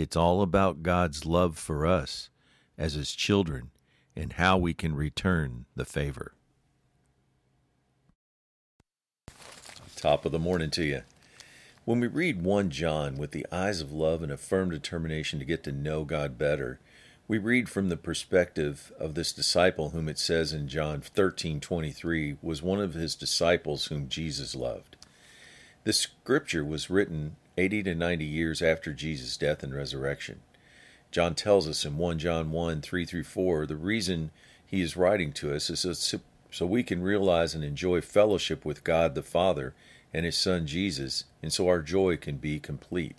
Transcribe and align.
It's 0.00 0.16
all 0.16 0.40
about 0.40 0.82
God's 0.82 1.26
love 1.26 1.58
for 1.58 1.86
us 1.86 2.30
as 2.78 2.94
His 2.94 3.14
children 3.14 3.70
and 4.16 4.32
how 4.32 4.56
we 4.56 4.72
can 4.72 4.94
return 4.94 5.66
the 5.76 5.84
favor. 5.84 6.32
Top 9.96 10.24
of 10.24 10.32
the 10.32 10.38
morning 10.38 10.70
to 10.70 10.84
you. 10.84 11.02
When 11.84 12.00
we 12.00 12.06
read 12.06 12.42
1 12.42 12.70
John 12.70 13.18
with 13.18 13.32
the 13.32 13.46
eyes 13.52 13.82
of 13.82 13.92
love 13.92 14.22
and 14.22 14.32
a 14.32 14.38
firm 14.38 14.70
determination 14.70 15.38
to 15.38 15.44
get 15.44 15.62
to 15.64 15.72
know 15.72 16.04
God 16.04 16.38
better, 16.38 16.80
we 17.28 17.36
read 17.36 17.68
from 17.68 17.90
the 17.90 17.98
perspective 17.98 18.92
of 18.98 19.14
this 19.14 19.32
disciple 19.32 19.90
whom 19.90 20.08
it 20.08 20.18
says 20.18 20.54
in 20.54 20.66
John 20.66 21.02
13:23 21.02 22.38
was 22.40 22.62
one 22.62 22.80
of 22.80 22.94
his 22.94 23.14
disciples 23.14 23.86
whom 23.86 24.08
Jesus 24.08 24.54
loved. 24.54 24.96
This 25.84 25.98
scripture 25.98 26.64
was 26.64 26.88
written 26.88 27.36
80 27.60 27.82
to 27.82 27.94
90 27.94 28.24
years 28.24 28.62
after 28.62 28.94
Jesus' 28.94 29.36
death 29.36 29.62
and 29.62 29.74
resurrection. 29.74 30.40
John 31.10 31.34
tells 31.34 31.68
us 31.68 31.84
in 31.84 31.98
1 31.98 32.18
John 32.18 32.52
1 32.52 32.80
3 32.80 33.04
through 33.04 33.24
4 33.24 33.66
the 33.66 33.76
reason 33.76 34.30
he 34.66 34.80
is 34.80 34.96
writing 34.96 35.30
to 35.34 35.54
us 35.54 35.68
is 35.68 36.14
so, 36.52 36.66
we 36.66 36.82
can 36.82 37.02
realize 37.02 37.54
and 37.54 37.62
enjoy 37.62 38.00
fellowship 38.00 38.64
with 38.64 38.82
God 38.82 39.14
the 39.14 39.22
Father 39.22 39.74
and 40.12 40.24
his 40.24 40.38
Son 40.38 40.66
Jesus, 40.66 41.24
and 41.42 41.52
so 41.52 41.68
our 41.68 41.80
joy 41.80 42.16
can 42.16 42.38
be 42.38 42.58
complete. 42.58 43.14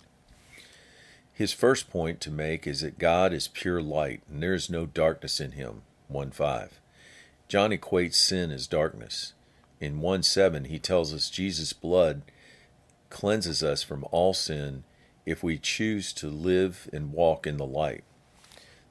His 1.32 1.52
first 1.52 1.88
point 1.88 2.20
to 2.22 2.30
make 2.30 2.66
is 2.66 2.80
that 2.80 2.98
God 2.98 3.32
is 3.32 3.48
pure 3.48 3.80
light, 3.80 4.22
and 4.28 4.42
there 4.42 4.52
is 4.52 4.68
no 4.68 4.84
darkness 4.84 5.40
in 5.40 5.52
him. 5.52 5.82
1 6.08 6.32
5. 6.32 6.80
John 7.48 7.70
equates 7.70 8.14
sin 8.14 8.50
as 8.50 8.66
darkness. 8.66 9.32
In 9.80 10.00
1 10.00 10.24
7, 10.24 10.64
he 10.64 10.78
tells 10.78 11.14
us 11.14 11.30
Jesus' 11.30 11.72
blood 11.72 12.22
cleanses 13.12 13.62
us 13.62 13.82
from 13.82 14.04
all 14.10 14.32
sin 14.32 14.82
if 15.26 15.42
we 15.42 15.58
choose 15.58 16.12
to 16.14 16.28
live 16.28 16.88
and 16.92 17.12
walk 17.12 17.46
in 17.46 17.58
the 17.58 17.66
light. 17.66 18.02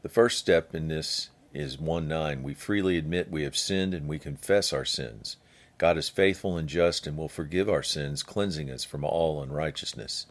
The 0.03 0.09
first 0.09 0.37
step 0.37 0.73
in 0.73 0.87
this 0.87 1.31
is 1.53 1.79
1 1.79 2.07
9. 2.07 2.43
We 2.43 2.53
freely 2.53 2.97
admit 2.97 3.31
we 3.31 3.43
have 3.43 3.57
sinned 3.57 3.93
and 3.93 4.07
we 4.07 4.19
confess 4.19 4.71
our 4.71 4.85
sins. 4.85 5.37
God 5.77 5.97
is 5.97 6.07
faithful 6.07 6.55
and 6.57 6.69
just 6.69 7.07
and 7.07 7.17
will 7.17 7.27
forgive 7.27 7.67
our 7.67 7.83
sins, 7.83 8.23
cleansing 8.23 8.69
us 8.69 8.83
from 8.83 9.03
all 9.03 9.41
unrighteousness. 9.41 10.27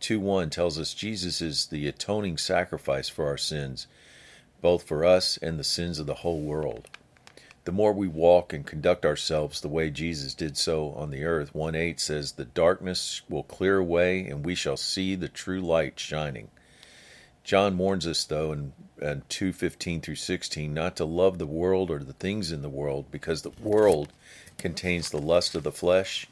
2 0.00 0.20
1 0.20 0.50
tells 0.50 0.78
us 0.78 0.92
Jesus 0.92 1.40
is 1.40 1.66
the 1.66 1.88
atoning 1.88 2.36
sacrifice 2.36 3.08
for 3.08 3.26
our 3.26 3.38
sins, 3.38 3.86
both 4.60 4.82
for 4.82 5.04
us 5.04 5.38
and 5.38 5.58
the 5.58 5.64
sins 5.64 5.98
of 5.98 6.06
the 6.06 6.16
whole 6.16 6.42
world. 6.42 6.88
The 7.64 7.72
more 7.72 7.94
we 7.94 8.08
walk 8.08 8.52
and 8.52 8.66
conduct 8.66 9.06
ourselves 9.06 9.60
the 9.60 9.68
way 9.68 9.88
Jesus 9.90 10.34
did 10.34 10.58
so 10.58 10.90
on 10.92 11.10
the 11.10 11.24
earth, 11.24 11.54
1 11.54 11.74
8 11.74 11.98
says, 11.98 12.32
The 12.32 12.44
darkness 12.44 13.22
will 13.28 13.42
clear 13.42 13.78
away 13.78 14.26
and 14.26 14.44
we 14.44 14.54
shall 14.54 14.76
see 14.76 15.14
the 15.14 15.28
true 15.28 15.62
light 15.62 15.98
shining. 15.98 16.50
John 17.42 17.78
warns 17.78 18.06
us, 18.06 18.24
though, 18.24 18.52
in, 18.52 18.72
in 19.00 19.22
2:15 19.28 20.02
through 20.02 20.14
16, 20.14 20.72
not 20.74 20.96
to 20.96 21.04
love 21.04 21.38
the 21.38 21.46
world 21.46 21.90
or 21.90 21.98
the 21.98 22.14
things 22.14 22.52
in 22.52 22.62
the 22.62 22.68
world, 22.70 23.06
because 23.10 23.42
the 23.42 23.50
world 23.50 24.12
contains 24.58 25.10
the 25.10 25.20
lust 25.20 25.54
of 25.54 25.62
the 25.62 25.72
flesh, 25.72 26.26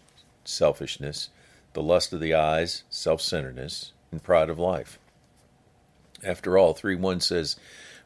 selfishness, 0.44 1.30
the 1.72 1.82
lust 1.82 2.12
of 2.12 2.20
the 2.20 2.34
eyes, 2.34 2.84
self 2.90 3.20
centeredness, 3.20 3.92
and 4.10 4.22
pride 4.22 4.50
of 4.50 4.58
life. 4.58 4.98
After 6.24 6.58
all, 6.58 6.74
3 6.74 6.94
1 6.94 7.20
says, 7.20 7.56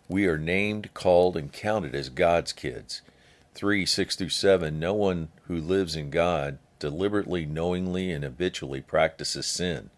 We 0.08 0.26
are 0.26 0.38
named, 0.38 0.94
called, 0.94 1.36
and 1.36 1.52
counted 1.52 1.94
as 1.94 2.08
God's 2.08 2.52
kids. 2.52 3.02
3 3.56 3.84
6 3.84 4.16
through 4.16 4.28
7 4.28 4.78
No 4.78 4.94
one 4.94 5.28
who 5.48 5.56
lives 5.56 5.96
in 5.96 6.10
God 6.10 6.58
deliberately, 6.78 7.46
knowingly, 7.46 8.12
and 8.12 8.22
habitually 8.22 8.82
practices 8.82 9.46
sin. 9.46 9.90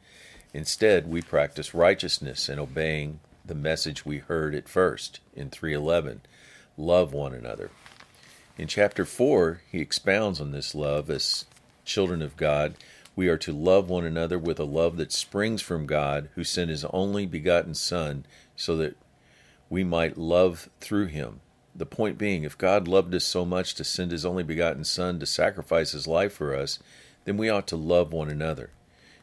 Instead, 0.54 1.06
we 1.06 1.20
practice 1.20 1.74
righteousness 1.74 2.48
and 2.48 2.58
obeying 2.58 3.20
the 3.44 3.54
message 3.54 4.06
we 4.06 4.18
heard 4.18 4.54
at 4.54 4.68
first 4.68 5.20
in 5.34 5.50
311 5.50 6.22
love 6.76 7.12
one 7.12 7.34
another. 7.34 7.70
In 8.56 8.68
chapter 8.68 9.04
4, 9.04 9.60
he 9.70 9.80
expounds 9.80 10.41
on 10.41 10.52
this 10.52 10.74
love 10.74 11.10
as 11.10 11.44
children 11.84 12.22
of 12.22 12.36
God 12.36 12.74
we 13.18 13.26
are 13.26 13.36
to 13.38 13.52
love 13.52 13.91
one 13.91 14.04
another 14.04 14.38
with 14.38 14.60
a 14.60 14.64
love 14.64 14.97
that 14.98 15.10
springs 15.10 15.60
from 15.60 15.86
God, 15.86 16.28
who 16.36 16.44
sent 16.44 16.70
his 16.70 16.84
only 16.84 17.26
begotten 17.26 17.74
Son, 17.74 18.24
so 18.54 18.76
that 18.76 18.97
we 19.68 19.82
might 19.82 20.16
love 20.16 20.70
through 20.80 21.06
him. 21.06 21.41
The 21.78 21.87
point 21.87 22.19
being, 22.19 22.43
if 22.43 22.59
God 22.59 22.89
loved 22.89 23.15
us 23.15 23.25
so 23.25 23.44
much 23.44 23.75
to 23.77 23.84
send 23.84 24.11
his 24.11 24.27
only 24.27 24.43
begotten 24.43 24.84
Son 24.84 25.21
to 25.21 25.27
sacrifice 25.27 25.93
his 25.93 26.09
life 26.09 26.33
for 26.33 26.55
us, 26.55 26.81
then 27.25 27.37
we 27.37 27.49
ought 27.49 27.69
to 27.69 27.77
love 27.77 28.12
one 28.12 28.28
another. 28.28 28.71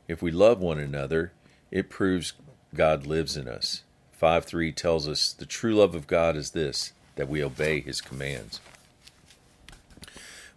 If 0.08 0.22
we 0.22 0.32
love 0.32 0.60
one 0.60 0.80
another, 0.80 1.34
it 1.70 1.90
proves 1.90 2.34
God 2.74 3.06
lives 3.06 3.36
in 3.36 3.50
us. 3.50 3.84
5 4.14 4.46
3 4.46 4.72
tells 4.72 5.08
us 5.08 5.34
the 5.34 5.46
true 5.46 5.76
love 5.76 5.94
of 5.94 6.08
God 6.08 6.38
is 6.38 6.52
this, 6.52 6.94
that 7.18 7.28
we 7.28 7.44
obey 7.44 7.82
his 7.82 8.00
commands. 8.00 8.62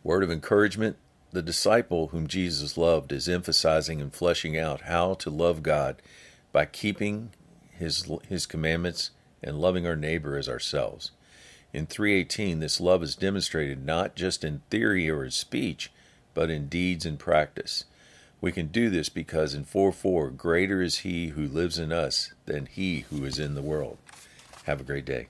Word 0.05 0.23
of 0.23 0.31
encouragement 0.31 0.97
the 1.31 1.43
disciple 1.43 2.09
whom 2.09 2.27
Jesus 2.27 2.79
loved 2.79 3.13
is 3.13 3.29
emphasizing 3.29 4.01
and 4.01 4.13
fleshing 4.13 4.57
out 4.57 4.83
how 4.83 5.15
to 5.15 5.31
love 5.31 5.63
God 5.63 6.01
by 6.53 6.65
keeping 6.65 7.31
his 7.71 8.11
his 8.29 8.47
commandments 8.47 9.11
and 9.43 9.61
loving 9.61 9.87
our 9.87 9.97
neighbor 9.97 10.37
as 10.37 10.49
ourselves. 10.49 11.11
In 11.73 11.87
318 11.87 12.61
this 12.61 12.81
love 12.81 13.03
is 13.03 13.15
demonstrated 13.15 13.84
not 13.84 14.15
just 14.15 14.43
in 14.43 14.62
theory 14.71 15.11
or 15.11 15.25
in 15.25 15.31
speech, 15.31 15.91
but 16.34 16.51
in 16.51 16.69
deeds 16.69 17.05
and 17.05 17.19
practice. 17.19 17.84
We 18.41 18.53
can 18.53 18.69
do 18.69 18.89
this 18.89 19.09
because 19.09 19.55
in 19.55 19.65
4 19.65 19.93
4 19.93 20.31
greater 20.31 20.81
is 20.81 20.99
he 20.99 21.29
who 21.29 21.47
lives 21.47 21.79
in 21.79 21.93
us 21.93 22.33
than 22.47 22.67
he 22.67 23.01
who 23.11 23.25
is 23.25 23.39
in 23.39 23.55
the 23.55 23.62
world. 23.62 23.99
Have 24.65 24.81
a 24.81 24.84
great 24.84 25.05
day. 25.05 25.29